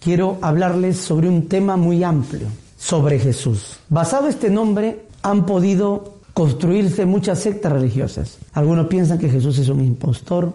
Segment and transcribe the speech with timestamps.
[0.00, 3.76] quiero hablarles sobre un tema muy amplio, sobre Jesús.
[3.88, 8.38] Basado en este nombre han podido construirse muchas sectas religiosas.
[8.54, 10.52] Algunos piensan que Jesús es un impostor,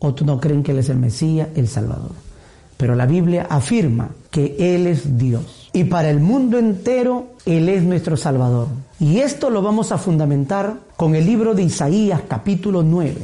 [0.00, 2.10] otros no creen que Él es el Mesías, el Salvador.
[2.76, 5.70] Pero la Biblia afirma que Él es Dios.
[5.72, 8.68] Y para el mundo entero, Él es nuestro Salvador.
[9.00, 13.14] Y esto lo vamos a fundamentar con el libro de Isaías capítulo 9.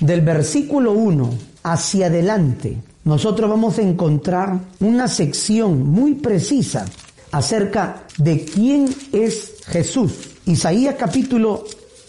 [0.00, 1.30] Del versículo 1
[1.64, 6.86] hacia adelante nosotros vamos a encontrar una sección muy precisa
[7.30, 10.12] acerca de quién es Jesús.
[10.46, 11.64] Isaías capítulo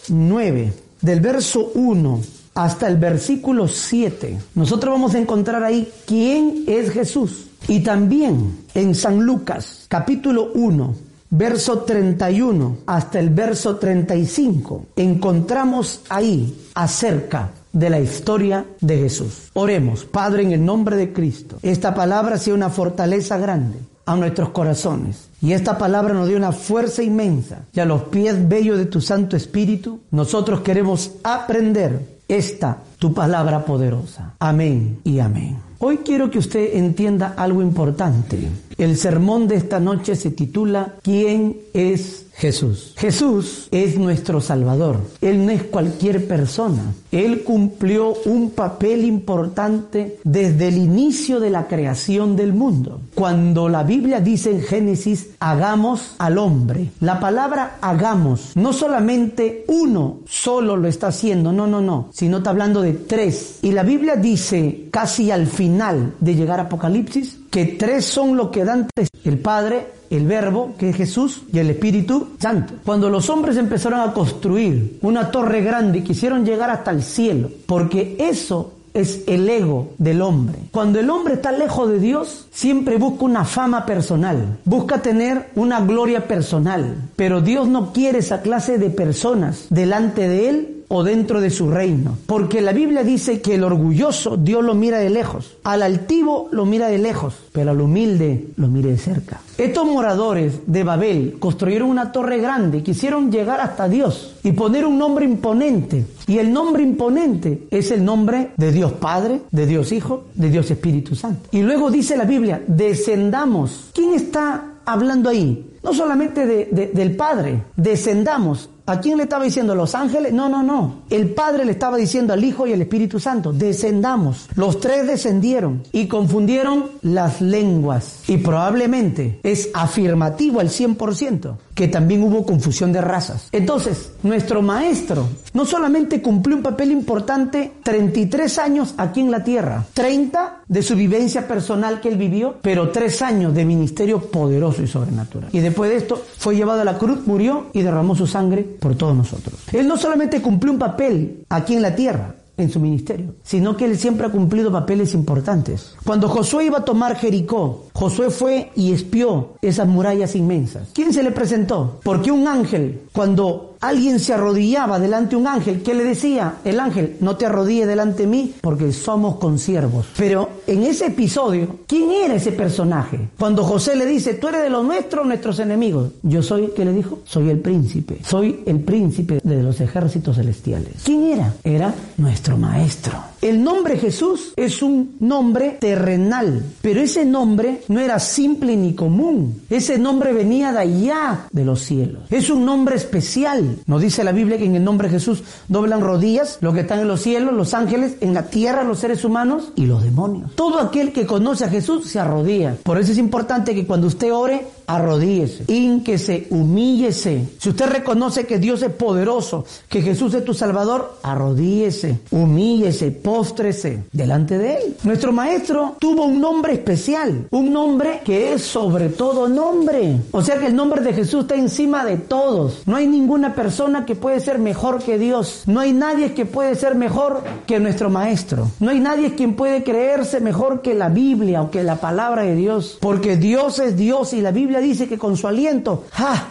[0.08, 2.20] 9, del verso 1
[2.54, 4.38] hasta el versículo 7.
[4.54, 7.46] Nosotros vamos a encontrar ahí quién es Jesús.
[7.68, 10.94] Y también en San Lucas capítulo 1,
[11.30, 19.50] verso 31 hasta el verso 35, encontramos ahí acerca de la historia de Jesús.
[19.54, 21.58] Oremos, Padre, en el nombre de Cristo.
[21.62, 25.28] Esta palabra sea una fortaleza grande a nuestros corazones.
[25.40, 27.60] Y esta palabra nos dio una fuerza inmensa.
[27.72, 33.64] Y a los pies bellos de tu Santo Espíritu, nosotros queremos aprender esta, tu palabra
[33.64, 34.34] poderosa.
[34.38, 35.69] Amén y amén.
[35.82, 38.50] Hoy quiero que usted entienda algo importante.
[38.76, 42.94] El sermón de esta noche se titula ¿Quién es Jesús.
[42.96, 44.96] Jesús es nuestro Salvador.
[45.20, 46.94] Él no es cualquier persona.
[47.12, 53.02] Él cumplió un papel importante desde el inicio de la creación del mundo.
[53.14, 56.90] Cuando la Biblia dice en Génesis, hagamos al hombre.
[57.00, 62.50] La palabra hagamos, no solamente uno solo lo está haciendo, no, no, no, sino está
[62.50, 63.58] hablando de tres.
[63.60, 68.50] Y la Biblia dice casi al final de llegar a Apocalipsis que tres son lo
[68.50, 68.88] que dan
[69.24, 72.74] el Padre, el Verbo, que es Jesús, y el Espíritu Santo.
[72.84, 77.50] Cuando los hombres empezaron a construir una torre grande y quisieron llegar hasta el cielo,
[77.66, 80.58] porque eso es el ego del hombre.
[80.70, 85.80] Cuando el hombre está lejos de Dios, siempre busca una fama personal, busca tener una
[85.80, 91.40] gloria personal, pero Dios no quiere esa clase de personas delante de Él o dentro
[91.40, 92.18] de su reino.
[92.26, 96.66] Porque la Biblia dice que el orgulloso Dios lo mira de lejos, al altivo lo
[96.66, 99.40] mira de lejos, pero al humilde lo mira de cerca.
[99.56, 104.98] Estos moradores de Babel construyeron una torre grande, quisieron llegar hasta Dios y poner un
[104.98, 106.06] nombre imponente.
[106.26, 110.70] Y el nombre imponente es el nombre de Dios Padre, de Dios Hijo, de Dios
[110.70, 111.48] Espíritu Santo.
[111.52, 113.90] Y luego dice la Biblia, descendamos.
[113.94, 115.66] ¿Quién está hablando ahí?
[115.82, 119.76] No solamente del Padre, descendamos ¿A quién le estaba diciendo?
[119.76, 120.32] ¿Los ángeles?
[120.32, 121.02] No, no, no.
[121.10, 124.48] El Padre le estaba diciendo al Hijo y al Espíritu Santo, descendamos.
[124.56, 128.24] Los tres descendieron y confundieron las lenguas.
[128.26, 133.48] Y probablemente es afirmativo al 100% que también hubo confusión de razas.
[133.52, 139.86] Entonces, nuestro maestro no solamente cumplió un papel importante 33 años aquí en la tierra,
[139.94, 144.88] 30 de su vivencia personal que él vivió, pero 3 años de ministerio poderoso y
[144.88, 145.48] sobrenatural.
[145.52, 148.96] Y después de esto fue llevado a la cruz, murió y derramó su sangre por
[148.96, 149.54] todos nosotros.
[149.72, 153.86] Él no solamente cumplió un papel aquí en la tierra, en su ministerio, sino que
[153.86, 155.94] él siempre ha cumplido papeles importantes.
[156.04, 160.88] Cuando Josué iba a tomar Jericó, Josué fue y espió esas murallas inmensas.
[160.92, 162.00] ¿Quién se le presentó?
[162.02, 166.56] Porque un ángel, cuando alguien se arrodillaba delante de un ángel, ¿qué le decía?
[166.64, 170.06] El ángel, no te arrodille delante de mí porque somos consiervos.
[170.16, 173.30] Pero en ese episodio, ¿quién era ese personaje?
[173.38, 176.12] Cuando José le dice, tú eres de los nuestros, nuestros enemigos.
[176.22, 177.20] Yo soy, ¿qué le dijo?
[177.24, 178.18] Soy el príncipe.
[178.24, 180.94] Soy el príncipe de los ejércitos celestiales.
[181.04, 181.54] ¿Quién era?
[181.64, 183.30] Era nuestro maestro.
[183.40, 189.62] El nombre Jesús es un nombre terrenal, pero ese nombre no era simple ni común.
[189.70, 192.24] Ese nombre venía de allá de los cielos.
[192.30, 196.00] Es un nombre especial nos dice la Biblia que en el nombre de Jesús doblan
[196.00, 199.72] rodillas los que están en los cielos, los ángeles, en la tierra los seres humanos
[199.76, 200.54] y los demonios.
[200.54, 202.76] Todo aquel que conoce a Jesús se arrodilla.
[202.82, 207.48] Por eso es importante que cuando usted ore, arrodíllese, ínquese, humíllese.
[207.58, 214.04] Si usted reconoce que Dios es poderoso, que Jesús es tu Salvador, arrodíllese, humíllese, póstrese
[214.12, 214.96] delante de Él.
[215.04, 220.20] Nuestro Maestro tuvo un nombre especial, un nombre nombre que es sobre todo nombre.
[220.32, 222.82] O sea que el nombre de Jesús está encima de todos.
[222.86, 225.62] No hay ninguna persona que puede ser mejor que Dios.
[225.66, 228.70] No hay nadie que puede ser mejor que nuestro Maestro.
[228.78, 232.54] No hay nadie quien puede creerse mejor que la Biblia o que la palabra de
[232.54, 232.98] Dios.
[233.00, 236.04] Porque Dios es Dios y la Biblia dice que con su aliento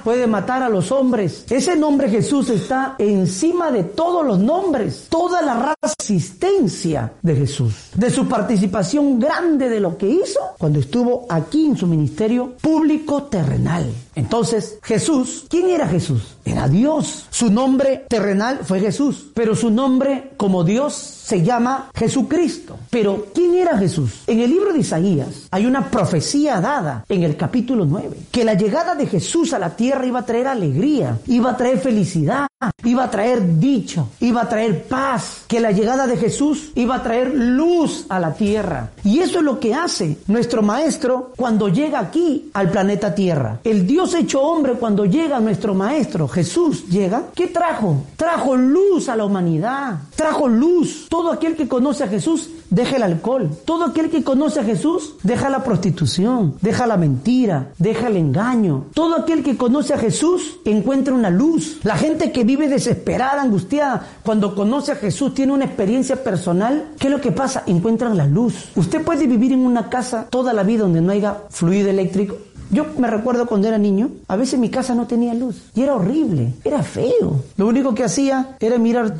[0.03, 1.45] puede matar a los hombres.
[1.49, 5.07] Ese nombre Jesús está encima de todos los nombres.
[5.09, 7.89] Toda la resistencia de Jesús.
[7.95, 13.23] De su participación grande de lo que hizo cuando estuvo aquí en su ministerio público
[13.23, 13.85] terrenal.
[14.19, 16.35] Entonces, Jesús, ¿quién era Jesús?
[16.43, 17.25] Era Dios.
[17.29, 22.77] Su nombre terrenal fue Jesús, pero su nombre como Dios se llama Jesucristo.
[22.89, 24.23] Pero ¿quién era Jesús?
[24.27, 28.55] En el libro de Isaías hay una profecía dada en el capítulo 9, que la
[28.55, 32.47] llegada de Jesús a la tierra iba a traer alegría, iba a traer felicidad,
[32.83, 37.03] iba a traer dicho, iba a traer paz, que la llegada de Jesús iba a
[37.03, 38.89] traer luz a la tierra.
[39.03, 43.59] Y eso es lo que hace nuestro maestro cuando llega aquí al planeta Tierra.
[43.63, 48.03] El Dios hecho hombre cuando llega nuestro maestro Jesús llega, ¿qué trajo?
[48.15, 51.07] Trajo luz a la humanidad, trajo luz.
[51.09, 53.49] Todo aquel que conoce a Jesús deja el alcohol.
[53.65, 58.85] Todo aquel que conoce a Jesús deja la prostitución, deja la mentira, deja el engaño.
[58.93, 61.79] Todo aquel que conoce a Jesús encuentra una luz.
[61.83, 67.07] La gente que vive desesperada, angustiada, cuando conoce a Jesús, tiene una experiencia personal, ¿qué
[67.07, 67.63] es lo que pasa?
[67.65, 68.69] Encuentran la luz.
[68.75, 72.35] Usted puede vivir en una casa toda la vida donde no haya fluido eléctrico
[72.71, 75.95] yo me recuerdo cuando era niño, a veces mi casa no tenía luz y era
[75.95, 77.43] horrible, era feo.
[77.57, 79.15] Lo único que hacía era mirar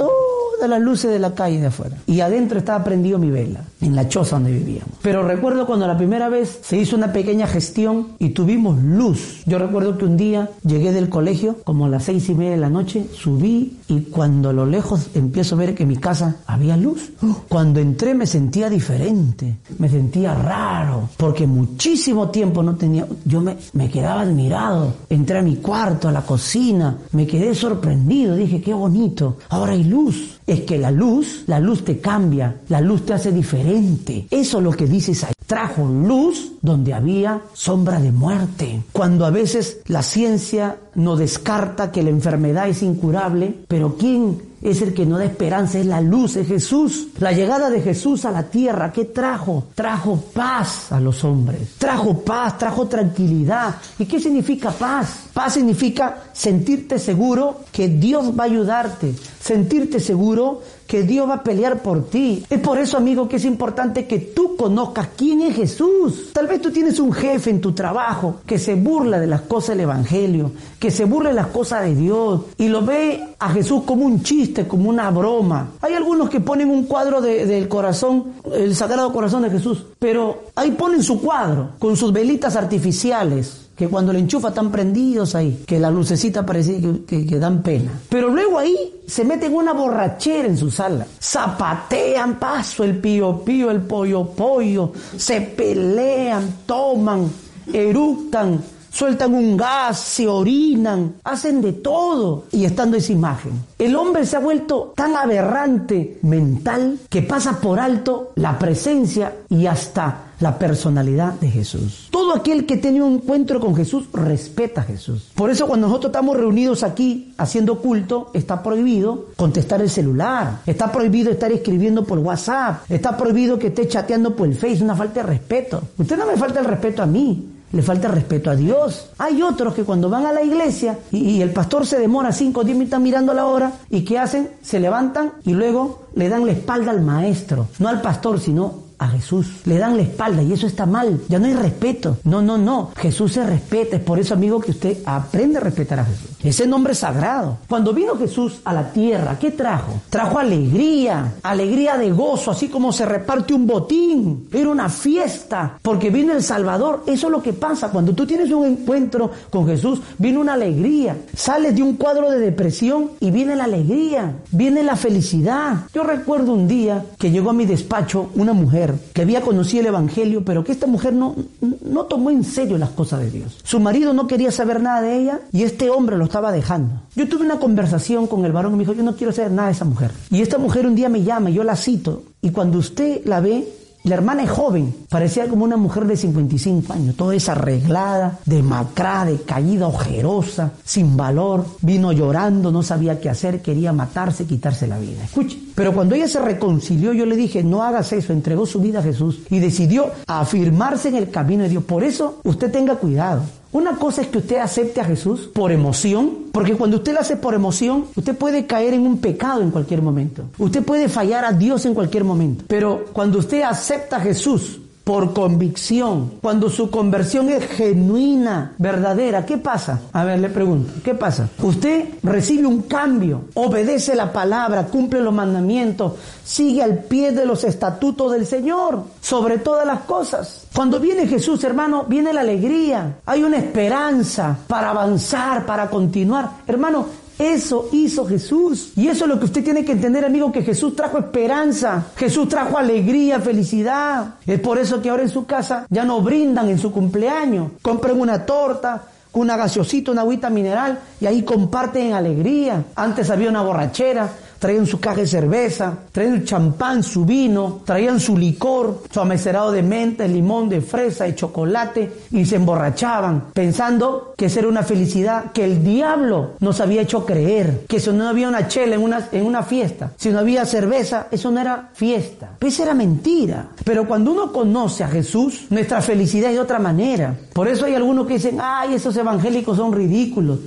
[0.60, 3.96] todas las luces de la calle de afuera y adentro estaba prendido mi vela, en
[3.96, 4.92] la choza donde vivíamos.
[5.02, 9.42] Pero recuerdo cuando la primera vez se hizo una pequeña gestión y tuvimos luz.
[9.46, 12.58] Yo recuerdo que un día llegué del colegio como a las seis y media de
[12.58, 16.36] la noche, subí y cuando a lo lejos empiezo a ver que en mi casa
[16.46, 17.12] había luz.
[17.48, 23.08] Cuando entré me sentía diferente, me sentía raro, porque muchísimo tiempo no tenía...
[23.24, 24.94] Yo me, quedaba admirado.
[25.10, 29.84] Entré a mi cuarto, a la cocina, me quedé sorprendido, dije, qué bonito, ahora hay
[29.84, 30.40] luz.
[30.50, 34.26] Es que la luz, la luz te cambia, la luz te hace diferente.
[34.32, 35.34] Eso es lo que dices ahí.
[35.46, 38.82] Trajo luz donde había sombra de muerte.
[38.92, 44.82] Cuando a veces la ciencia no descarta que la enfermedad es incurable, pero ¿quién es
[44.82, 47.08] el que no da esperanza, es la luz, es Jesús.
[47.20, 49.68] La llegada de Jesús a la tierra, ¿qué trajo?
[49.76, 53.76] Trajo paz a los hombres, trajo paz, trajo tranquilidad.
[53.98, 55.26] ¿Y qué significa paz?
[55.34, 61.44] Paz significa sentirte seguro que Dios va a ayudarte, sentirte seguro que Dios va a
[61.44, 62.44] pelear por ti.
[62.50, 66.34] Es por eso, amigo, que es importante que tú conozcas quién es Jesús.
[66.34, 69.70] Tal vez tú tienes un jefe en tu trabajo que se burla de las cosas
[69.78, 73.84] del Evangelio, que se burla de las cosas de Dios y lo ve a Jesús
[73.86, 75.74] como un chiste, como una broma.
[75.82, 80.72] Hay algunos que ponen un cuadro del corazón, el Sagrado Corazón de Jesús, pero ahí
[80.72, 85.80] ponen su cuadro con sus velitas artificiales que cuando le enchufa están prendidos ahí, que
[85.80, 87.90] la lucecita parece que, que, dan pena.
[88.10, 88.76] Pero luego ahí
[89.08, 94.92] se meten una borrachera en su sala, zapatean paso el pío pío, el pollo pollo,
[95.16, 97.32] se pelean, toman,
[97.72, 98.62] eructan,
[99.00, 103.54] sueltan un gas, se orinan, hacen de todo y estando esa imagen.
[103.78, 109.68] El hombre se ha vuelto tan aberrante mental que pasa por alto la presencia y
[109.68, 112.10] hasta la personalidad de Jesús.
[112.12, 115.30] Todo aquel que tiene un encuentro con Jesús respeta a Jesús.
[115.34, 120.92] Por eso cuando nosotros estamos reunidos aquí haciendo culto, está prohibido contestar el celular, está
[120.92, 125.22] prohibido estar escribiendo por WhatsApp, está prohibido que esté chateando por el Face, una falta
[125.22, 125.82] de respeto.
[125.98, 129.10] Usted no me falta el respeto a mí, le falta respeto a Dios.
[129.18, 132.64] Hay otros que cuando van a la iglesia y, el pastor se demora 5 o
[132.64, 134.52] 10 minutos mirando la hora y ¿qué hacen?
[134.62, 139.08] Se levantan y luego le dan la espalda al maestro, no al pastor, sino a
[139.08, 139.48] Jesús.
[139.66, 141.22] Le dan la espalda y eso está mal.
[141.30, 142.18] Ya no hay respeto.
[142.26, 142.92] No, no, no.
[142.96, 143.96] Jesús se respeta.
[143.96, 146.30] Es por eso, amigo, que usted aprende a respetar a Jesús.
[146.44, 147.58] Ese nombre sagrado.
[147.68, 150.02] Cuando vino Jesús a la tierra, ¿qué trajo?
[150.10, 154.48] Trajo alegría, alegría de gozo, así como se reparte un botín.
[154.52, 157.04] Era una fiesta, porque vino el Salvador.
[157.08, 157.90] Eso es lo que pasa.
[157.90, 161.18] Cuando tú tienes un encuentro con Jesús, viene una alegría.
[161.36, 165.88] Sales de un cuadro de depresión y viene la alegría, viene la felicidad.
[165.94, 169.88] Yo recuerdo un día que llegó a mi despacho una mujer que había conocido el
[169.88, 171.36] Evangelio, pero que esta mujer no,
[171.84, 173.58] no tomó en serio las cosas de Dios.
[173.64, 177.02] Su marido no quería saber nada de ella y este hombre lo estaba dejando.
[177.16, 179.70] Yo tuve una conversación con el varón y me dijo, yo no quiero saber nada
[179.70, 180.12] de esa mujer.
[180.30, 183.68] Y esta mujer un día me llama, yo la cito, y cuando usted la ve,
[184.04, 189.88] La hermana es joven, parecía como una mujer de 55 años, toda desarreglada, demacrada, decaída,
[189.88, 191.66] ojerosa, sin valor.
[191.82, 195.26] Vino llorando, no sabía qué hacer, quería matarse, quitarse la vida.
[195.26, 199.00] Escuche, pero cuando ella se reconcilió, yo le dije, no hagas eso, entregó su vida
[199.00, 201.84] a Jesús y decidió afirmarse en el camino de Dios.
[201.84, 203.44] Por eso, usted tenga cuidado.
[203.72, 207.38] Una cosa es que usted acepte a Jesús por emoción, porque cuando usted lo hace
[207.38, 210.46] por emoción, usted puede caer en un pecado en cualquier momento.
[210.58, 212.64] Usted puede fallar a Dios en cualquier momento.
[212.68, 219.58] Pero cuando usted acepta a Jesús por convicción, cuando su conversión es genuina, verdadera, ¿qué
[219.58, 220.02] pasa?
[220.14, 221.50] A ver, le pregunto, ¿qué pasa?
[221.64, 226.14] Usted recibe un cambio, obedece la palabra, cumple los mandamientos,
[226.44, 230.68] sigue al pie de los estatutos del Señor, sobre todas las cosas.
[230.76, 236.52] Cuando viene Jesús, hermano, viene la alegría, hay una esperanza para avanzar, para continuar.
[236.68, 237.08] Hermano,
[237.40, 238.92] eso hizo Jesús.
[238.98, 242.08] Y eso es lo que usted tiene que entender, amigo, que Jesús trajo esperanza.
[242.18, 244.36] Jesús trajo alegría, felicidad.
[244.46, 247.72] Es por eso que ahora en su casa ya no brindan en su cumpleaños.
[247.82, 249.04] Compren una torta,
[249.34, 252.84] una gaseosita, una agüita mineral y ahí comparten alegría.
[252.96, 254.30] Antes había una borrachera,
[254.60, 259.82] traían su caja de cerveza, traían champán, su vino, traían su licor, su amecerado de
[259.82, 264.84] menta, de limón, de fresa, de chocolate y se emborrachaban pensando que esa era una
[264.84, 269.02] felicidad que el diablo nos había hecho creer, que si no había una chela en
[269.02, 272.52] una, en una fiesta, si no había cerveza, eso no era fiesta.
[272.60, 273.68] Pues era mentira.
[273.84, 277.36] Pero cuando uno conoce a Jesús, nuestra felicidad es de otra manera.
[277.54, 280.60] Por eso hay algunos que dicen, ay, esos evangélicos son ridículos.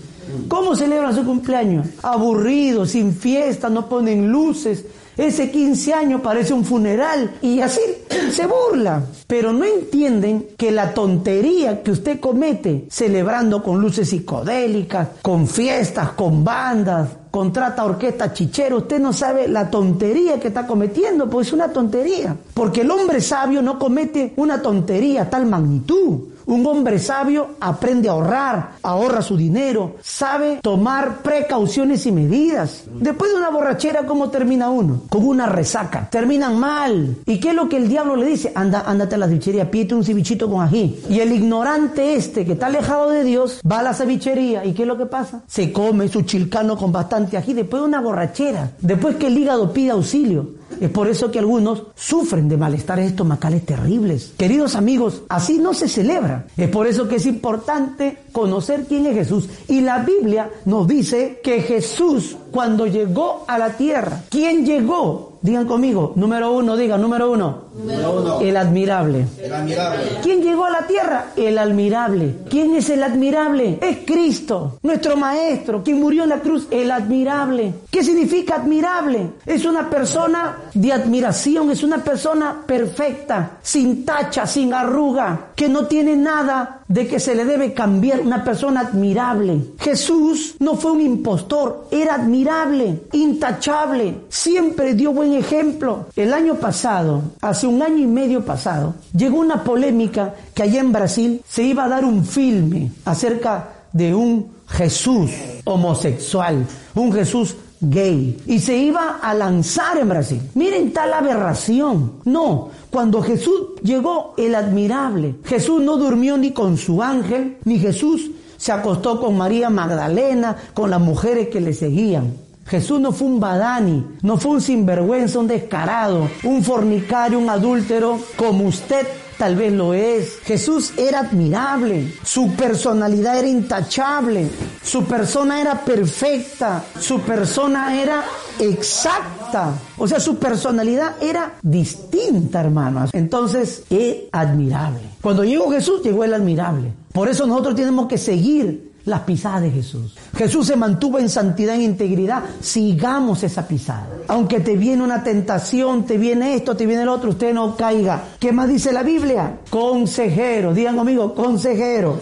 [0.49, 1.87] ¿Cómo celebran su cumpleaños?
[2.03, 4.85] Aburrido, sin fiesta, no ponen luces.
[5.17, 7.81] Ese 15 años parece un funeral y así
[8.33, 9.05] se burla.
[9.27, 16.11] Pero no entienden que la tontería que usted comete celebrando con luces psicodélicas, con fiestas,
[16.13, 21.53] con bandas, contrata orquesta chichero, usted no sabe la tontería que está cometiendo, pues es
[21.55, 22.37] una tontería.
[22.55, 26.21] Porque el hombre sabio no comete una tontería a tal magnitud.
[26.45, 32.85] Un hombre sabio aprende a ahorrar, ahorra su dinero, sabe tomar precauciones y medidas.
[32.93, 35.03] Después de una borrachera, ¿cómo termina uno?
[35.09, 36.09] Con una resaca.
[36.11, 37.17] Terminan mal.
[37.27, 38.51] ¿Y qué es lo que el diablo le dice?
[38.55, 41.01] Anda, ándate a la cevichería, pídete un cevichito con ají.
[41.09, 44.65] Y el ignorante este, que está alejado de Dios, va a la cevichería.
[44.65, 45.43] ¿Y qué es lo que pasa?
[45.47, 47.22] Se come su chilcano con bastante
[47.55, 48.73] después de una borrachera.
[48.81, 50.62] Después que el hígado pide auxilio.
[50.81, 54.33] Es por eso que algunos sufren de malestares estomacales terribles.
[54.37, 56.47] Queridos amigos, así no se celebra.
[56.57, 59.49] Es por eso que es importante conocer quién es Jesús.
[59.69, 65.33] Y la Biblia nos dice que Jesús cuando llegó a la tierra, ¿quién llegó?
[65.43, 67.63] Digan conmigo, número uno, digan, número uno.
[67.77, 68.41] Número uno.
[68.41, 69.27] El admirable.
[69.43, 70.03] El admirable.
[70.23, 71.33] ¿Quién llegó a la tierra?
[71.35, 72.37] El admirable.
[72.49, 73.79] ¿Quién es el admirable?
[73.83, 77.75] Es Cristo, nuestro Maestro, quien murió en la cruz, el admirable.
[77.91, 79.31] ¿Qué significa admirable?
[79.45, 85.87] Es una persona de admiración, es una persona perfecta, sin tacha, sin arruga, que no
[85.87, 89.61] tiene nada de que se le debe cambiar, una persona admirable.
[89.79, 96.07] Jesús no fue un impostor, era admirable, intachable, siempre dio buen ejemplo.
[96.17, 100.93] El año pasado, hace un año y medio pasado, llegó una polémica que allá en
[100.93, 105.31] Brasil se iba a dar un filme acerca de un Jesús
[105.65, 110.41] homosexual, un Jesús gay, y se iba a lanzar en Brasil.
[110.55, 112.13] Miren tal aberración.
[112.25, 118.31] No, cuando Jesús llegó el admirable, Jesús no durmió ni con su ángel, ni Jesús
[118.57, 122.35] se acostó con María Magdalena, con las mujeres que le seguían.
[122.65, 128.21] Jesús no fue un badani, no fue un sinvergüenza, un descarado, un fornicario, un adúltero,
[128.37, 129.07] como usted
[129.43, 130.39] tal vez lo es.
[130.45, 134.49] Jesús era admirable, su personalidad era intachable,
[134.85, 138.23] su persona era perfecta, su persona era
[138.61, 139.75] exacta.
[139.99, 143.11] O sea, su personalidad era distinta, hermanos.
[143.13, 145.01] Entonces, es admirable.
[145.21, 146.93] Cuando llegó Jesús, llegó el admirable.
[147.13, 150.15] Por eso nosotros tenemos que seguir las pisadas de Jesús.
[150.37, 152.43] Jesús se mantuvo en santidad e integridad.
[152.61, 154.09] Sigamos esa pisada.
[154.29, 158.23] Aunque te viene una tentación, te viene esto, te viene el otro, usted no caiga.
[158.39, 159.59] ¿Qué más dice la Biblia?
[159.71, 160.75] Consejero.
[160.75, 162.21] Digan conmigo, consejero.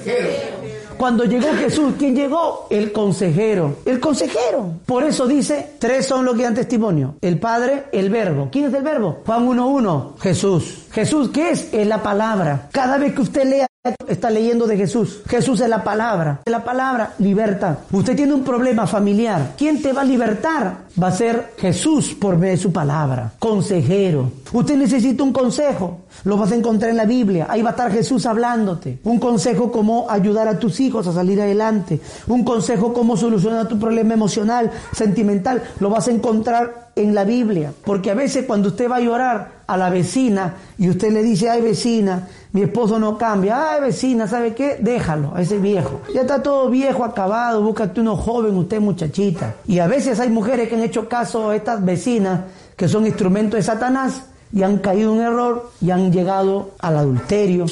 [1.01, 2.67] Cuando llegó Jesús, ¿quién llegó?
[2.69, 3.77] El consejero.
[3.87, 4.75] El consejero.
[4.85, 7.15] Por eso dice, tres son los que dan testimonio.
[7.23, 8.49] El Padre, el Verbo.
[8.53, 9.21] ¿Quién es el Verbo?
[9.25, 10.19] Juan 1.1.
[10.21, 10.80] Jesús.
[10.93, 11.73] Jesús, ¿qué es?
[11.73, 12.69] Es la palabra.
[12.73, 13.67] Cada vez que usted lea
[14.09, 15.23] está leyendo de Jesús.
[15.27, 16.43] Jesús es la palabra.
[16.45, 17.79] La palabra liberta.
[17.91, 19.55] Usted tiene un problema familiar.
[19.57, 20.81] ¿Quién te va a libertar?
[21.03, 23.33] Va a ser Jesús por medio de su palabra.
[23.39, 24.33] Consejero.
[24.53, 26.01] Usted necesita un consejo.
[26.25, 27.47] Lo vas a encontrar en la Biblia.
[27.49, 28.99] Ahí va a estar Jesús hablándote.
[29.05, 32.01] Un consejo cómo ayudar a tus hijos a salir adelante.
[32.27, 35.63] Un consejo cómo solucionar tu problema emocional, sentimental.
[35.79, 37.73] Lo vas a encontrar en la Biblia.
[37.85, 41.49] Porque a veces cuando usted va a llorar a la vecina y usted le dice,
[41.49, 43.73] ay vecina, mi esposo no cambia.
[43.73, 44.79] Ay, vecina, ¿sabe qué?
[44.81, 46.01] Déjalo, a ese viejo.
[46.13, 49.55] Ya está todo viejo, acabado, búscate uno joven, usted muchachita.
[49.69, 52.41] Y a veces hay mujeres que han hecho caso a estas vecinas
[52.77, 54.23] que son instrumentos de Satanás
[54.53, 57.67] y han caído en error y han llegado al adulterio.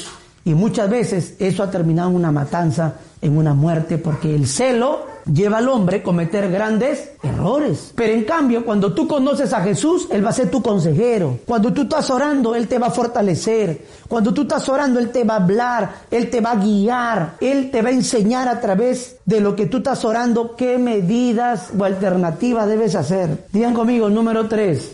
[0.45, 5.05] Y muchas veces eso ha terminado en una matanza, en una muerte, porque el celo
[5.33, 7.91] lleva al hombre a cometer grandes errores.
[7.95, 11.39] Pero en cambio, cuando tú conoces a Jesús, Él va a ser tu consejero.
[11.45, 13.85] Cuando tú estás orando, Él te va a fortalecer.
[14.07, 17.69] Cuando tú estás orando, Él te va a hablar, Él te va a guiar, Él
[17.71, 21.83] te va a enseñar a través de lo que tú estás orando qué medidas o
[21.83, 23.45] alternativas debes hacer.
[23.51, 24.91] Digan conmigo, número tres.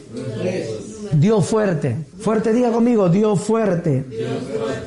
[1.14, 1.96] Dios fuerte.
[2.20, 4.06] Fuerte, diga conmigo, Dios fuerte.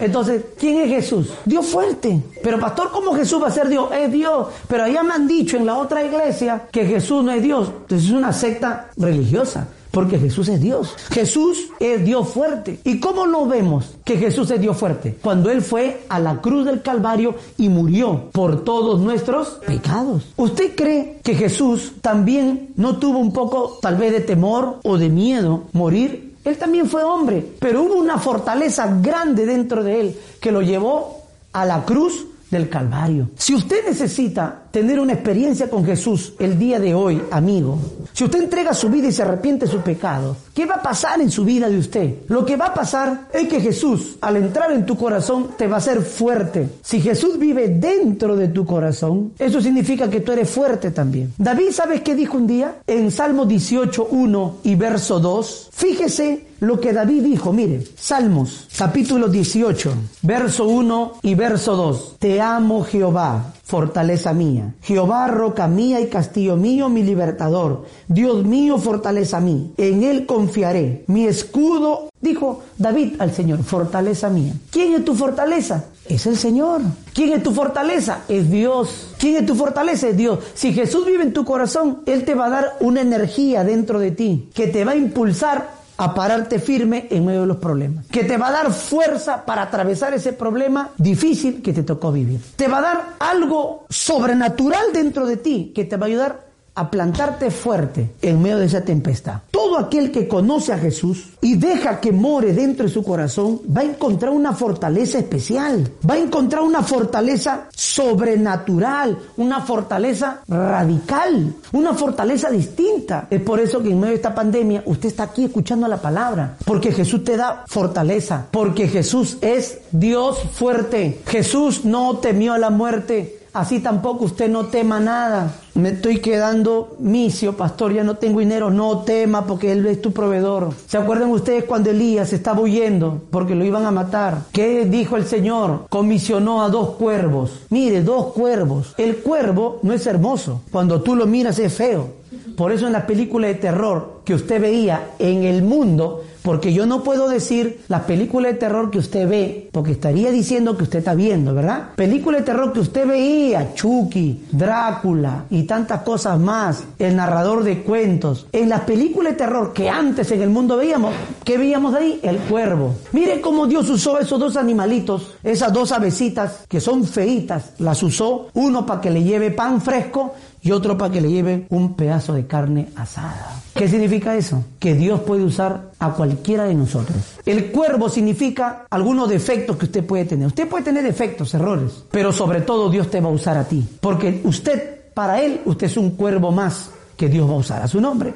[0.01, 1.33] Entonces, ¿quién es Jesús?
[1.45, 2.21] Dios fuerte.
[2.43, 3.91] Pero pastor, ¿cómo Jesús va a ser Dios?
[3.93, 4.49] Es Dios.
[4.69, 7.69] Pero allá me han dicho en la otra iglesia que Jesús no es Dios.
[7.69, 9.69] Entonces es una secta religiosa.
[9.91, 10.95] Porque Jesús es Dios.
[11.11, 12.81] Jesús es Dios fuerte.
[12.85, 15.19] ¿Y cómo lo vemos que Jesús es Dios fuerte?
[15.23, 20.25] Cuando Él fue a la cruz del Calvario y murió por todos nuestros pecados.
[20.37, 25.09] ¿Usted cree que Jesús también no tuvo un poco tal vez de temor o de
[25.09, 26.35] miedo morir?
[26.45, 31.23] Él también fue hombre, pero hubo una fortaleza grande dentro de Él que lo llevó
[31.53, 33.31] a la cruz del Calvario.
[33.37, 37.79] Si usted necesita tener una experiencia con Jesús el día de hoy, amigo,
[38.13, 41.21] si usted entrega su vida y se arrepiente de su pecado, ¿qué va a pasar
[41.21, 42.15] en su vida de usted?
[42.29, 45.77] Lo que va a pasar es que Jesús, al entrar en tu corazón, te va
[45.77, 46.69] a hacer fuerte.
[46.83, 51.33] Si Jesús vive dentro de tu corazón, eso significa que tú eres fuerte también.
[51.39, 52.77] David, ¿sabes qué dijo un día?
[52.87, 59.29] En Salmo 18, 1 y verso 2, fíjese lo que David dijo, mire, Salmos capítulo
[59.29, 62.17] 18, verso 1 y verso 2.
[62.19, 64.75] Te amo Jehová, fortaleza mía.
[64.83, 67.87] Jehová, roca mía y castillo mío, mi libertador.
[68.09, 69.65] Dios mío, fortaleza mía.
[69.77, 71.05] En él confiaré.
[71.07, 74.55] Mi escudo, dijo David al Señor, fortaleza mía.
[74.71, 75.85] ¿Quién es tu fortaleza?
[76.09, 76.81] Es el Señor.
[77.15, 78.23] ¿Quién es tu fortaleza?
[78.29, 79.15] Es Dios.
[79.19, 80.09] ¿Quién es tu fortaleza?
[80.09, 80.39] Es Dios.
[80.55, 84.11] Si Jesús vive en tu corazón, Él te va a dar una energía dentro de
[84.11, 88.07] ti que te va a impulsar a pararte firme en medio de los problemas.
[88.07, 92.41] Que te va a dar fuerza para atravesar ese problema difícil que te tocó vivir.
[92.57, 96.48] Te va a dar algo sobrenatural dentro de ti que te va a ayudar
[96.79, 99.41] a plantarte fuerte en medio de esa tempestad.
[99.51, 103.81] Todo aquel que conoce a Jesús y deja que more dentro de su corazón va
[103.81, 111.95] a encontrar una fortaleza especial, va a encontrar una fortaleza sobrenatural, una fortaleza radical, una
[111.95, 113.27] fortaleza distinta.
[113.29, 116.59] Es por eso que en medio de esta pandemia usted está aquí escuchando la palabra,
[116.65, 121.23] porque Jesús te da fortaleza, porque Jesús es Dios fuerte.
[121.27, 125.55] Jesús no temió a la muerte, así tampoco usted no tema nada.
[125.75, 128.71] Me estoy quedando misio, pastor, ya no tengo dinero.
[128.71, 130.71] No tema porque Él es tu proveedor.
[130.87, 134.43] ¿Se acuerdan ustedes cuando Elías estaba huyendo porque lo iban a matar?
[134.53, 135.87] ¿Qué dijo el Señor?
[135.89, 137.61] Comisionó a dos cuervos.
[137.71, 138.95] Mire, dos cuervos.
[138.99, 140.63] El cuervo no es hermoso.
[140.73, 142.18] Cuando tú lo miras es feo.
[142.57, 146.87] Por eso en la película de terror que usted veía en el mundo, porque yo
[146.87, 151.01] no puedo decir la película de terror que usted ve, porque estaría diciendo que usted
[151.01, 151.91] está viendo, ¿verdad?
[151.97, 157.83] Película de terror que usted veía, Chucky, Drácula y tantas cosas más, el narrador de
[157.83, 158.47] cuentos.
[158.53, 162.21] En las películas de terror que antes en el mundo veíamos, ¿qué veíamos ahí?
[162.23, 162.95] El cuervo.
[163.13, 168.49] Mire cómo Dios usó esos dos animalitos, esas dos avecitas que son feitas, las usó,
[168.55, 172.35] uno para que le lleve pan fresco y otro para que le lleve un pedazo
[172.35, 173.61] de carne asada.
[173.75, 174.65] ¿Qué significa eso?
[174.79, 177.17] Que Dios puede usar a cualquiera de nosotros.
[177.47, 180.49] El cuervo significa algunos defectos que usted puede tener.
[180.49, 183.87] Usted puede tener defectos, errores, pero sobre todo Dios te va a usar a ti.
[184.01, 187.89] Porque usted, para Él, usted es un cuervo más que Dios va a usar a
[187.89, 188.35] su nombre.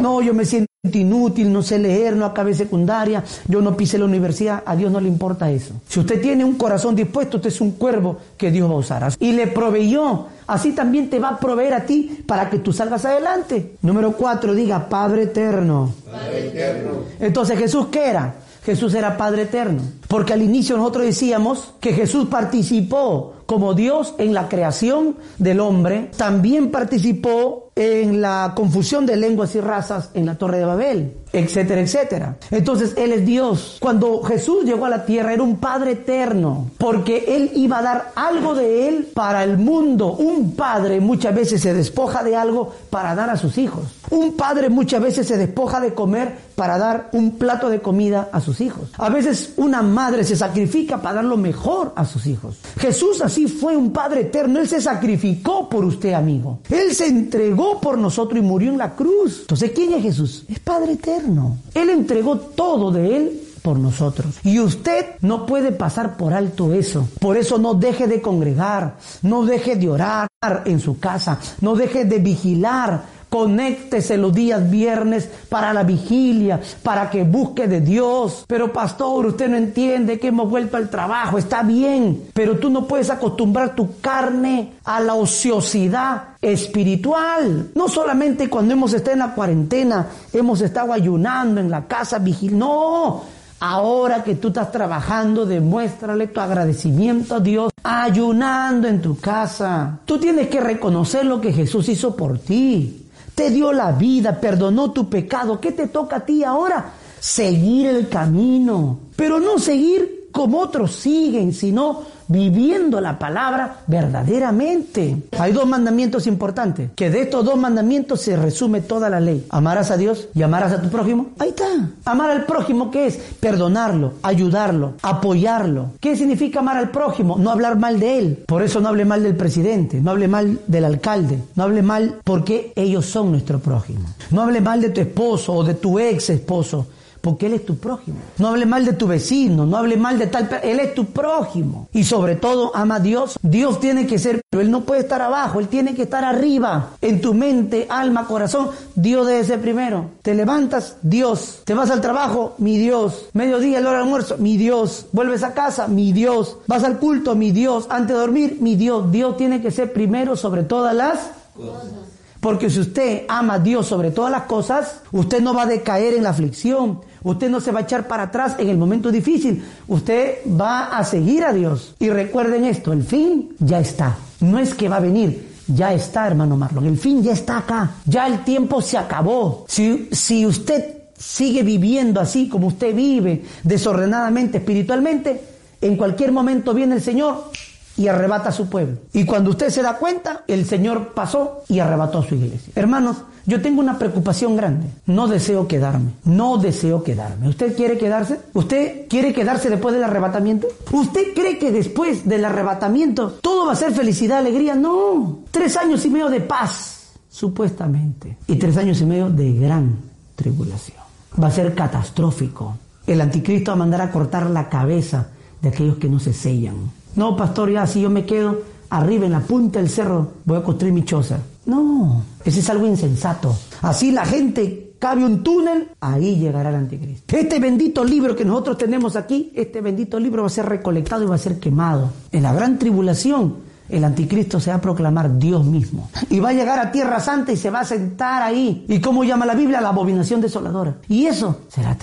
[0.00, 4.04] No, yo me siento inútil, no sé leer, no acabé secundaria, yo no pise la
[4.04, 5.74] universidad, a Dios no le importa eso.
[5.88, 9.12] Si usted tiene un corazón dispuesto, usted es un cuervo que Dios va a usar.
[9.18, 13.04] Y le proveyó, así también te va a proveer a ti para que tú salgas
[13.04, 13.74] adelante.
[13.82, 15.92] Número cuatro, diga, Padre eterno.
[16.08, 16.90] Padre eterno.
[17.18, 18.36] Entonces, ¿Jesús qué era?
[18.62, 19.82] Jesús era Padre eterno.
[20.06, 26.10] Porque al inicio nosotros decíamos que Jesús participó como Dios en la creación del hombre,
[26.16, 31.80] también participó en la confusión de lenguas y razas en la Torre de Babel, etcétera,
[31.80, 32.36] etcétera.
[32.50, 33.76] Entonces Él es Dios.
[33.80, 38.12] Cuando Jesús llegó a la tierra era un Padre eterno, porque Él iba a dar
[38.16, 40.14] algo de Él para el mundo.
[40.14, 43.84] Un padre muchas veces se despoja de algo para dar a sus hijos.
[44.10, 48.40] Un padre muchas veces se despoja de comer para dar un plato de comida a
[48.40, 48.90] sus hijos.
[48.98, 52.56] A veces una madre se sacrifica para dar lo mejor a sus hijos.
[52.78, 54.58] Jesús así fue un Padre eterno.
[54.58, 56.60] Él se sacrificó por usted, amigo.
[56.70, 59.40] Él se entregó por nosotros y murió en la cruz.
[59.42, 60.44] Entonces, ¿quién es Jesús?
[60.48, 61.58] Es Padre eterno.
[61.74, 64.36] Él entregó todo de Él por nosotros.
[64.44, 67.08] Y usted no puede pasar por alto eso.
[67.20, 70.28] Por eso no deje de congregar, no deje de orar
[70.64, 77.10] en su casa, no deje de vigilar Conéctese los días viernes para la vigilia, para
[77.10, 78.44] que busque de Dios.
[78.46, 82.86] Pero pastor, usted no entiende que hemos vuelto al trabajo, está bien, pero tú no
[82.86, 87.70] puedes acostumbrar tu carne a la ociosidad espiritual.
[87.74, 92.58] No solamente cuando hemos estado en la cuarentena, hemos estado ayunando en la casa, vigil.
[92.58, 93.22] No,
[93.60, 99.98] Ahora que tú estás trabajando, demuéstrale tu agradecimiento a Dios ayunando en tu casa.
[100.04, 103.07] Tú tienes que reconocer lo que Jesús hizo por ti
[103.38, 105.60] te dio la vida, perdonó tu pecado.
[105.60, 106.94] ¿Qué te toca a ti ahora?
[107.20, 115.16] Seguir el camino, pero no seguir como otros siguen, sino viviendo la palabra verdaderamente.
[115.38, 119.46] Hay dos mandamientos importantes, que de estos dos mandamientos se resume toda la ley.
[119.48, 121.30] Amarás a Dios y amarás a tu prójimo.
[121.38, 121.64] Ahí está.
[122.04, 123.16] Amar al prójimo, ¿qué es?
[123.40, 125.92] Perdonarlo, ayudarlo, apoyarlo.
[126.00, 127.36] ¿Qué significa amar al prójimo?
[127.38, 128.44] No hablar mal de él.
[128.46, 132.20] Por eso no hable mal del presidente, no hable mal del alcalde, no hable mal
[132.24, 134.06] porque ellos son nuestro prójimo.
[134.30, 136.86] No hable mal de tu esposo o de tu ex esposo
[137.28, 138.16] porque Él es tu prójimo.
[138.38, 141.86] No hable mal de tu vecino, no hable mal de tal, Él es tu prójimo.
[141.92, 143.38] Y sobre todo, ama a Dios.
[143.42, 146.92] Dios tiene que ser, pero Él no puede estar abajo, Él tiene que estar arriba.
[147.02, 150.06] En tu mente, alma, corazón, Dios debe ser primero.
[150.22, 151.60] Te levantas, Dios.
[151.66, 153.26] Te vas al trabajo, mi Dios.
[153.34, 155.04] Mediodía, el hora del almuerzo, mi Dios.
[155.12, 156.56] Vuelves a casa, mi Dios.
[156.66, 157.88] Vas al culto, mi Dios.
[157.90, 159.12] Antes de dormir, mi Dios.
[159.12, 161.18] Dios tiene que ser primero sobre todas las
[161.54, 162.08] cosas.
[162.40, 166.14] Porque si usted ama a Dios sobre todas las cosas, usted no va a decaer
[166.14, 169.64] en la aflicción, usted no se va a echar para atrás en el momento difícil,
[169.86, 171.94] usted va a seguir a Dios.
[171.98, 174.16] Y recuerden esto, el fin ya está.
[174.40, 177.90] No es que va a venir, ya está, hermano Marlon, el fin ya está acá,
[178.06, 179.64] ya el tiempo se acabó.
[179.68, 185.42] Si, si usted sigue viviendo así como usted vive, desordenadamente, espiritualmente,
[185.80, 187.50] en cualquier momento viene el Señor
[187.98, 188.96] y arrebata a su pueblo.
[189.12, 192.72] Y cuando usted se da cuenta, el Señor pasó y arrebató a su iglesia.
[192.76, 194.86] Hermanos, yo tengo una preocupación grande.
[195.06, 196.12] No deseo quedarme.
[196.24, 197.48] No deseo quedarme.
[197.48, 198.38] ¿Usted quiere quedarse?
[198.54, 200.68] ¿Usted quiere quedarse después del arrebatamiento?
[200.92, 204.76] ¿Usted cree que después del arrebatamiento todo va a ser felicidad, alegría?
[204.76, 205.40] No.
[205.50, 208.36] Tres años y medio de paz, supuestamente.
[208.46, 209.96] Y tres años y medio de gran
[210.36, 210.98] tribulación.
[211.42, 212.76] Va a ser catastrófico.
[213.08, 215.28] El anticristo va a mandar a cortar la cabeza
[215.60, 216.97] de aquellos que no se sellan.
[217.18, 220.62] No, pastor, ya si yo me quedo arriba en la punta del cerro, voy a
[220.62, 221.40] construir mi choza.
[221.66, 223.56] No, ese es algo insensato.
[223.82, 227.36] Así la gente cabe un túnel, ahí llegará el anticristo.
[227.36, 231.26] Este bendito libro que nosotros tenemos aquí, este bendito libro va a ser recolectado y
[231.26, 232.12] va a ser quemado.
[232.30, 236.10] En la gran tribulación el anticristo se va a proclamar Dios mismo.
[236.30, 238.84] Y va a llegar a Tierra Santa y se va a sentar ahí.
[238.88, 239.80] ¿Y cómo llama la Biblia?
[239.80, 240.96] La abominación desoladora.
[241.08, 241.96] Y eso será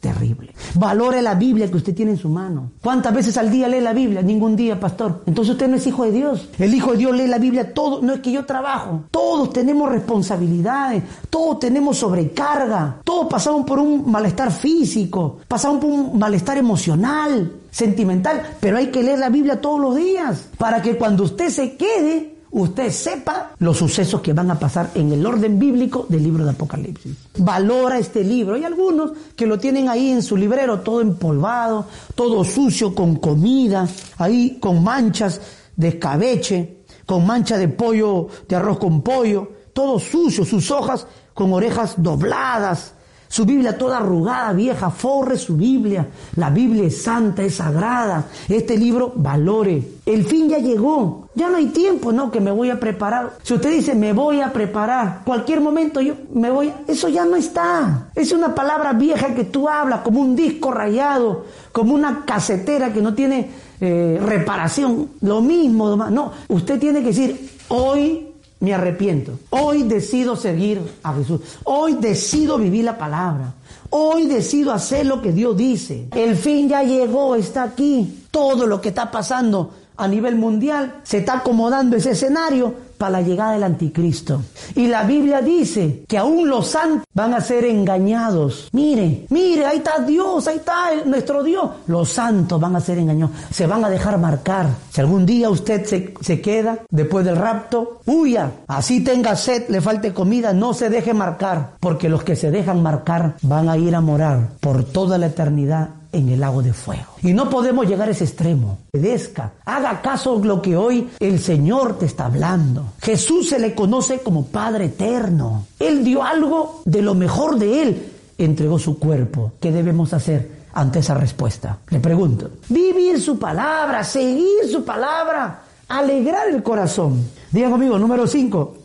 [0.00, 0.54] terrible.
[0.74, 2.72] Valore la Biblia que usted tiene en su mano.
[2.82, 4.22] ¿Cuántas veces al día lee la Biblia?
[4.22, 5.22] Ningún día, pastor.
[5.26, 6.48] Entonces usted no es hijo de Dios.
[6.58, 8.02] El hijo de Dios lee la Biblia todo.
[8.02, 9.04] No es que yo trabajo.
[9.10, 11.02] Todos tenemos responsabilidades.
[11.30, 13.00] Todos tenemos sobrecarga.
[13.04, 15.38] Todos pasamos por un malestar físico.
[15.46, 20.48] Pasamos por un malestar emocional sentimental, pero hay que leer la Biblia todos los días
[20.56, 25.12] para que cuando usted se quede, usted sepa los sucesos que van a pasar en
[25.12, 27.14] el orden bíblico del libro de Apocalipsis.
[27.38, 28.54] Valora este libro.
[28.54, 33.86] Hay algunos que lo tienen ahí en su librero, todo empolvado, todo sucio, con comida,
[34.16, 35.40] ahí con manchas
[35.76, 41.52] de escabeche, con mancha de pollo, de arroz con pollo, todo sucio, sus hojas con
[41.52, 42.94] orejas dobladas,
[43.28, 46.06] su Biblia toda arrugada, vieja, forre su Biblia.
[46.36, 48.24] La Biblia es santa, es sagrada.
[48.48, 49.82] Este libro valore.
[50.06, 51.28] El fin ya llegó.
[51.34, 53.34] Ya no hay tiempo, no, que me voy a preparar.
[53.42, 57.36] Si usted dice, me voy a preparar, cualquier momento yo me voy, eso ya no
[57.36, 58.08] está.
[58.16, 63.02] Es una palabra vieja que tú hablas como un disco rayado, como una casetera que
[63.02, 65.10] no tiene eh, reparación.
[65.20, 66.32] Lo mismo, no.
[66.48, 68.27] Usted tiene que decir, hoy
[68.60, 69.38] me arrepiento.
[69.50, 71.40] Hoy decido seguir a Jesús.
[71.64, 73.54] Hoy decido vivir la palabra.
[73.90, 76.08] Hoy decido hacer lo que Dios dice.
[76.14, 78.24] El fin ya llegó, está aquí.
[78.30, 83.22] Todo lo que está pasando a nivel mundial se está acomodando ese escenario para la
[83.22, 84.42] llegada del anticristo.
[84.74, 88.68] Y la Biblia dice que aún los santos van a ser engañados.
[88.72, 91.70] Mire, mire, ahí está Dios, ahí está nuestro Dios.
[91.86, 94.68] Los santos van a ser engañados, se van a dejar marcar.
[94.90, 98.50] Si algún día usted se, se queda después del rapto, huya.
[98.66, 102.82] Así tenga sed, le falte comida, no se deje marcar, porque los que se dejan
[102.82, 107.14] marcar van a ir a morar por toda la eternidad en el lago de fuego.
[107.22, 108.78] Y no podemos llegar a ese extremo.
[108.92, 112.92] Obedezca, haga caso lo que hoy el Señor te está hablando.
[113.00, 115.66] Jesús se le conoce como Padre eterno.
[115.78, 118.12] Él dio algo de lo mejor de Él.
[118.38, 119.52] Entregó su cuerpo.
[119.60, 120.58] ¿Qué debemos hacer?
[120.74, 121.78] ante esa respuesta.
[121.90, 127.30] Le pregunto, vivir su palabra, seguir su palabra, alegrar el corazón.
[127.50, 128.76] Digan conmigo, número 5.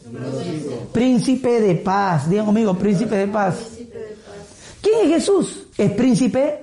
[0.92, 2.30] Príncipe de paz.
[2.30, 3.56] Digan conmigo, príncipe de paz.
[4.82, 5.68] ¿Quién es Jesús?
[5.78, 6.63] Es príncipe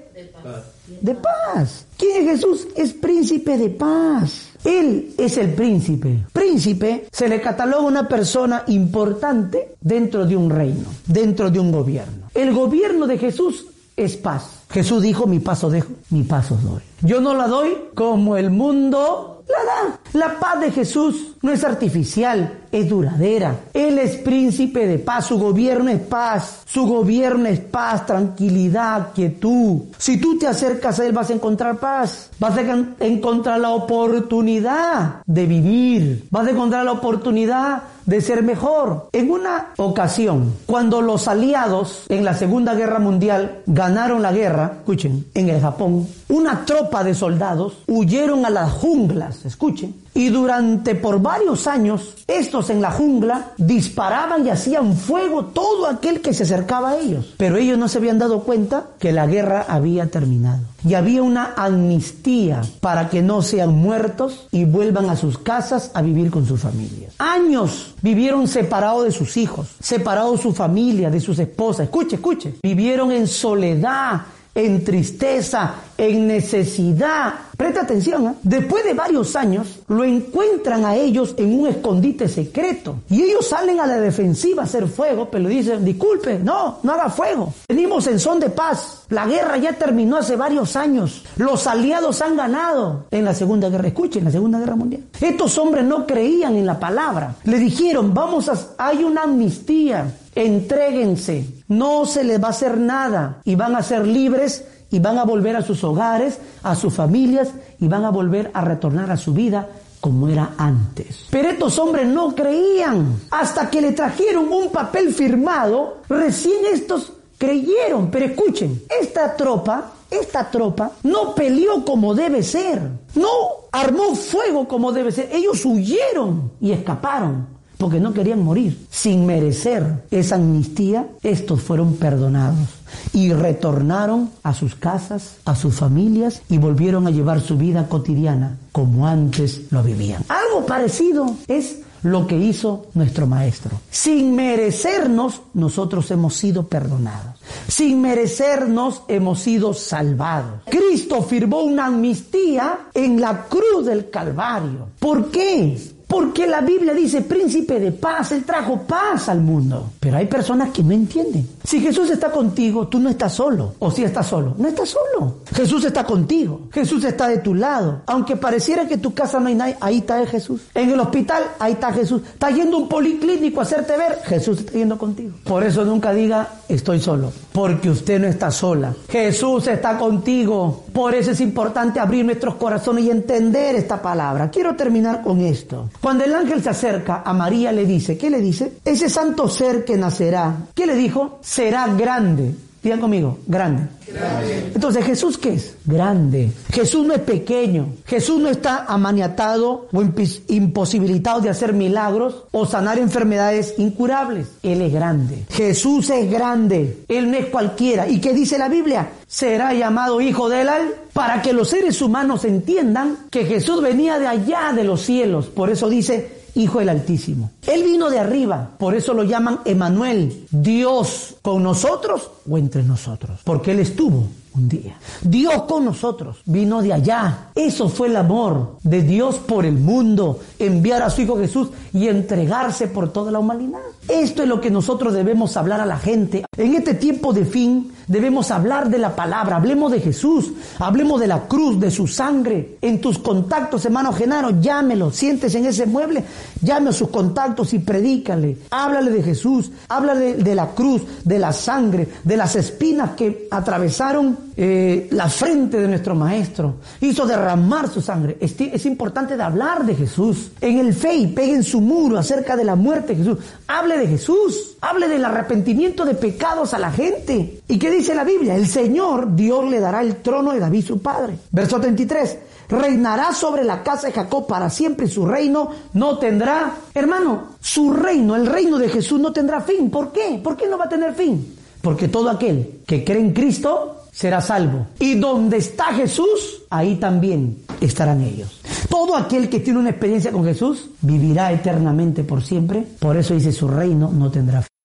[1.00, 1.87] de paz.
[1.96, 2.68] ¿Quién es Jesús?
[2.76, 4.50] Es príncipe de paz.
[4.64, 6.26] Él es el príncipe.
[6.33, 12.29] Príncipe se le cataloga una persona importante dentro de un reino, dentro de un gobierno.
[12.35, 14.61] El gobierno de Jesús es paz.
[14.70, 16.83] Jesús dijo, mi paso dejo, mi paso doy.
[17.03, 20.00] Yo no la doy como el mundo la da.
[20.12, 23.56] La paz de Jesús no es artificial, es duradera.
[23.74, 29.83] Él es príncipe de paz, su gobierno es paz, su gobierno es paz, tranquilidad, quietud.
[29.98, 32.62] Si tú te acercas a Él vas a encontrar paz, vas a
[33.00, 39.09] encontrar la oportunidad de vivir, vas a encontrar la oportunidad de ser mejor.
[39.12, 45.26] En una ocasión, cuando los aliados en la Segunda Guerra Mundial ganaron la guerra, escuchen,
[45.35, 51.20] en el Japón, una tropa de soldados huyeron a las junglas, escuchen, y durante por
[51.20, 56.90] varios años, estos en la jungla disparaban y hacían fuego todo aquel que se acercaba
[56.90, 57.35] a ellos.
[57.37, 60.62] Pero ellos no se habían dado cuenta que la guerra había terminado.
[60.85, 66.03] Y había una amnistía para que no sean muertos y vuelvan a sus casas a
[66.03, 67.14] vivir con sus familias.
[67.18, 71.85] Años vivieron separados de sus hijos, separados de su familia, de sus esposas.
[71.85, 72.55] Escuche, escuche.
[72.62, 74.23] Vivieron en soledad,
[74.55, 77.35] en tristeza, en necesidad.
[77.57, 78.35] Presta atención, ¿eh?
[78.43, 83.81] después de varios años lo encuentran a ellos en un escondite secreto y ellos salen
[83.81, 88.19] a la defensiva a hacer fuego, pero dicen, disculpe, no, no haga fuego, venimos en
[88.19, 93.27] son de paz, la guerra ya terminó hace varios años, los aliados han ganado en
[93.27, 95.05] la Segunda Guerra, escuchen, la Segunda Guerra Mundial.
[95.21, 101.45] Estos hombres no creían en la palabra, le dijeron, vamos a, hay una amnistía, entréguense,
[101.70, 105.24] no se les va a hacer nada y van a ser libres y van a
[105.24, 109.33] volver a sus hogares, a sus familias y van a volver a retornar a su
[109.33, 109.68] vida
[110.00, 111.26] como era antes.
[111.30, 113.20] Pero estos hombres no creían.
[113.30, 118.11] Hasta que le trajeron un papel firmado, recién estos creyeron.
[118.11, 122.83] Pero escuchen, esta tropa, esta tropa no peleó como debe ser.
[123.14, 123.28] No
[123.70, 125.28] armó fuego como debe ser.
[125.33, 128.87] Ellos huyeron y escaparon porque no querían morir.
[128.90, 132.69] Sin merecer esa amnistía, estos fueron perdonados
[133.14, 138.59] y retornaron a sus casas, a sus familias y volvieron a llevar su vida cotidiana
[138.71, 140.23] como antes lo vivían.
[140.29, 143.81] Algo parecido es lo que hizo nuestro maestro.
[143.90, 147.37] Sin merecernos, nosotros hemos sido perdonados.
[147.66, 150.61] Sin merecernos, hemos sido salvados.
[150.66, 154.88] Cristo firmó una amnistía en la cruz del Calvario.
[154.99, 155.79] ¿Por qué?
[156.11, 159.92] Porque la Biblia dice, príncipe de paz, Él trajo paz al mundo.
[160.01, 161.49] Pero hay personas que no entienden.
[161.62, 163.75] Si Jesús está contigo, tú no estás solo.
[163.79, 165.37] O si estás solo, no estás solo.
[165.55, 166.62] Jesús está contigo.
[166.73, 168.03] Jesús está de tu lado.
[168.07, 170.62] Aunque pareciera que en tu casa no hay nadie, ahí está Jesús.
[170.75, 172.23] En el hospital, ahí está Jesús.
[172.23, 175.31] Está yendo un policlínico a hacerte ver, Jesús está yendo contigo.
[175.44, 177.33] Por eso nunca diga, estoy solo.
[177.52, 178.94] Porque usted no está sola.
[179.09, 180.85] Jesús está contigo.
[180.92, 184.50] Por eso es importante abrir nuestros corazones y entender esta palabra.
[184.50, 185.90] Quiero terminar con esto.
[186.00, 188.72] Cuando el ángel se acerca a María le dice, ¿qué le dice?
[188.85, 191.38] Ese santo ser que nacerá, ¿qué le dijo?
[191.42, 192.54] Será grande.
[192.83, 193.88] Digan conmigo, grande.
[194.07, 194.73] grande.
[194.75, 195.77] Entonces, ¿Jesús qué es?
[195.85, 196.51] Grande.
[196.73, 197.88] Jesús no es pequeño.
[198.07, 200.03] Jesús no está amaniatado o
[200.49, 204.47] imposibilitado de hacer milagros o sanar enfermedades incurables.
[204.62, 205.45] Él es grande.
[205.51, 207.05] Jesús es grande.
[207.09, 208.09] Él no es cualquiera.
[208.09, 209.11] ¿Y qué dice la Biblia?
[209.27, 214.27] Será llamado Hijo del Al para que los seres humanos entiendan que Jesús venía de
[214.27, 215.47] allá de los cielos.
[215.47, 217.51] Por eso dice, Hijo del Altísimo.
[217.67, 223.41] Él vino de arriba, por eso lo llaman Emanuel, Dios con nosotros o entre nosotros,
[223.45, 224.97] porque Él estuvo un día.
[225.23, 227.51] Dios con nosotros vino de allá.
[227.55, 232.09] Eso fue el amor de Dios por el mundo, enviar a su Hijo Jesús y
[232.09, 233.81] entregarse por toda la humanidad.
[234.09, 236.45] Esto es lo que nosotros debemos hablar a la gente.
[236.57, 241.29] En este tiempo de fin debemos hablar de la palabra, hablemos de Jesús, hablemos de
[241.29, 242.77] la cruz, de su sangre.
[242.83, 246.25] En tus contactos, hermano Genaro, llámelo, sientes en ese mueble,
[246.61, 248.59] llame a sus contactos y predícale.
[248.70, 254.51] Háblale de Jesús, háblale de la cruz, de la sangre, de las espinas que atravesaron
[254.57, 258.37] eh, la frente de nuestro maestro, hizo derramar su sangre.
[258.40, 260.51] Es, importante de hablar de Jesús.
[260.61, 263.38] En el fe peguen su muro acerca de la muerte de Jesús.
[263.68, 267.62] Hable de Jesús, hable del arrepentimiento de pecados a la gente.
[267.68, 268.57] ¿Y qué dice la Biblia?
[268.57, 271.39] El Señor, Dios le dará el trono de David su padre.
[271.51, 272.39] Verso 33
[272.71, 277.93] reinará sobre la casa de Jacob para siempre y su reino no tendrá, hermano, su
[277.93, 279.91] reino, el reino de Jesús no tendrá fin.
[279.91, 280.41] ¿Por qué?
[280.43, 281.57] ¿Por qué no va a tener fin?
[281.83, 284.87] Porque todo aquel que cree en Cristo será salvo.
[284.99, 288.61] Y donde está Jesús, ahí también estarán ellos.
[288.89, 292.85] Todo aquel que tiene una experiencia con Jesús vivirá eternamente por siempre.
[292.99, 294.80] Por eso dice su reino no tendrá fin.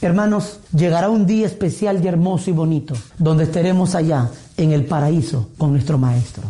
[0.00, 5.48] Hermanos, llegará un día especial y hermoso y bonito, donde estaremos allá en el paraíso
[5.56, 6.44] con nuestro Maestro.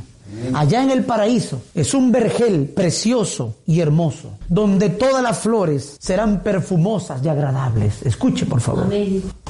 [0.55, 6.43] Allá en el paraíso es un vergel precioso y hermoso, donde todas las flores serán
[6.43, 8.03] perfumosas y agradables.
[8.03, 8.89] Escuche, por favor.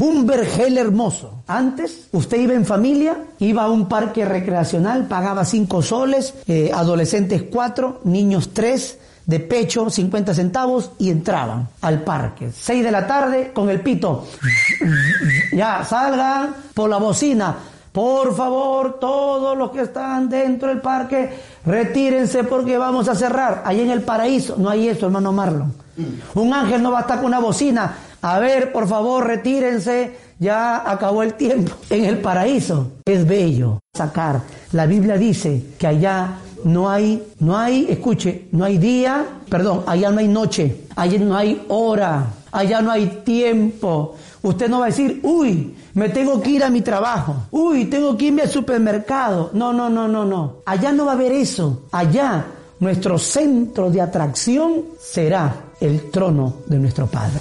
[0.00, 1.42] Un vergel hermoso.
[1.46, 7.44] Antes, usted iba en familia, iba a un parque recreacional, pagaba cinco soles, eh, adolescentes
[7.50, 12.50] cuatro, niños tres, de pecho, 50 centavos, y entraban al parque.
[12.50, 14.26] Seis de la tarde, con el pito.
[15.52, 17.56] Ya, salgan por la bocina
[17.98, 21.30] por favor, todos los que están dentro del parque,
[21.66, 23.62] retírense porque vamos a cerrar.
[23.64, 25.74] Ahí en el paraíso no hay eso, hermano Marlon.
[26.34, 27.96] Un ángel no va a estar con una bocina.
[28.22, 30.16] A ver, por favor, retírense.
[30.38, 31.72] Ya acabó el tiempo.
[31.90, 34.42] En el paraíso es bello sacar.
[34.70, 40.10] La Biblia dice que allá no hay, no hay, escuche, no hay día, perdón, allá
[40.10, 44.14] no hay noche, allá no hay hora, allá no hay tiempo.
[44.42, 47.46] Usted no va a decir, uy, me tengo que ir a mi trabajo.
[47.50, 49.50] Uy, tengo que irme al supermercado.
[49.52, 50.58] No, no, no, no, no.
[50.64, 51.82] Allá no va a haber eso.
[51.90, 52.46] Allá
[52.80, 57.40] nuestro centro de atracción será el trono de nuestro Padre.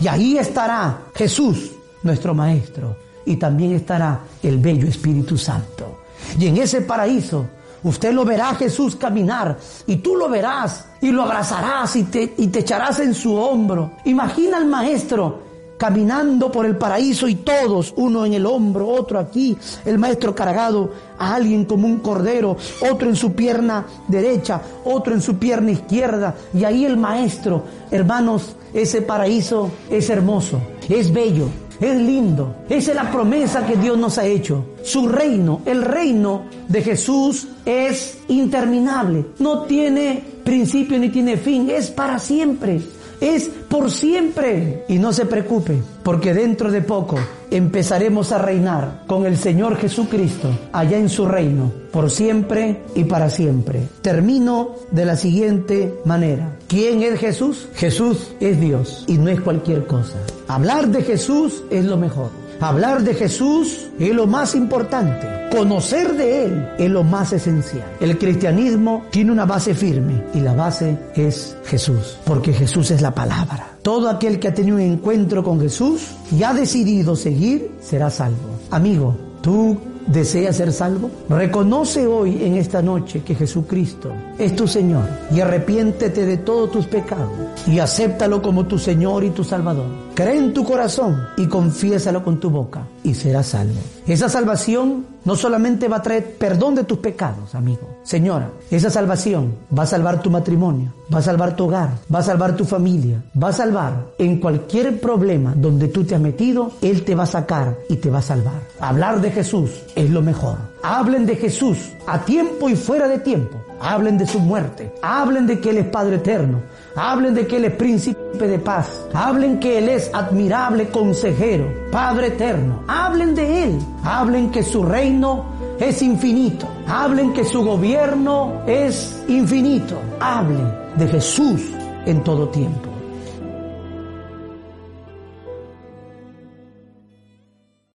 [0.00, 1.70] Y ahí estará Jesús,
[2.02, 2.96] nuestro Maestro.
[3.24, 6.00] Y también estará el bello Espíritu Santo.
[6.38, 7.46] Y en ese paraíso
[7.84, 12.48] usted lo verá Jesús caminar y tú lo verás y lo abrazarás y te, y
[12.48, 13.92] te echarás en su hombro.
[14.04, 19.58] Imagina al Maestro caminando por el paraíso y todos, uno en el hombro, otro aquí,
[19.84, 22.56] el maestro cargado a alguien como un cordero,
[22.88, 28.54] otro en su pierna derecha, otro en su pierna izquierda, y ahí el maestro, hermanos,
[28.72, 31.48] ese paraíso es hermoso, es bello,
[31.82, 32.56] es lindo.
[32.68, 34.64] Esa es la promesa que Dios nos ha hecho.
[34.82, 39.24] Su reino, el reino de Jesús es interminable.
[39.38, 41.70] No tiene principio ni tiene fin.
[41.70, 42.80] Es para siempre
[43.22, 44.84] es por siempre.
[44.88, 47.16] Y no se preocupe, porque dentro de poco
[47.50, 53.30] empezaremos a reinar con el Señor Jesucristo allá en su reino, por siempre y para
[53.30, 53.88] siempre.
[54.02, 56.56] Termino de la siguiente manera.
[56.66, 57.68] ¿Quién es Jesús?
[57.74, 60.18] Jesús es Dios y no es cualquier cosa.
[60.48, 62.41] Hablar de Jesús es lo mejor.
[62.62, 65.26] Hablar de Jesús es lo más importante.
[65.50, 67.84] Conocer de Él es lo más esencial.
[67.98, 73.12] El cristianismo tiene una base firme y la base es Jesús, porque Jesús es la
[73.12, 73.72] palabra.
[73.82, 78.60] Todo aquel que ha tenido un encuentro con Jesús y ha decidido seguir será salvo.
[78.70, 81.10] Amigo, tú ¿Deseas ser salvo?
[81.28, 86.86] Reconoce hoy en esta noche que Jesucristo es tu Señor y arrepiéntete de todos tus
[86.86, 87.30] pecados
[87.66, 89.86] y acéptalo como tu Señor y tu Salvador.
[90.14, 93.80] Cree en tu corazón y confiésalo con tu boca y serás salvo.
[94.06, 97.88] Esa salvación no solamente va a traer perdón de tus pecados, amigo.
[98.02, 102.22] Señora, esa salvación va a salvar tu matrimonio, va a salvar tu hogar, va a
[102.22, 107.04] salvar tu familia, va a salvar en cualquier problema donde tú te has metido, Él
[107.04, 108.60] te va a sacar y te va a salvar.
[108.80, 110.58] Hablar de Jesús es lo mejor.
[110.82, 113.62] Hablen de Jesús a tiempo y fuera de tiempo.
[113.82, 114.94] Hablen de su muerte.
[115.02, 116.60] Hablen de que Él es Padre eterno.
[116.94, 119.04] Hablen de que Él es príncipe de paz.
[119.12, 122.84] Hablen que Él es admirable consejero, Padre eterno.
[122.86, 123.78] Hablen de Él.
[124.04, 125.46] Hablen que su reino
[125.80, 126.68] es infinito.
[126.86, 130.00] Hablen que su gobierno es infinito.
[130.20, 131.62] Hablen de Jesús
[132.06, 132.91] en todo tiempo.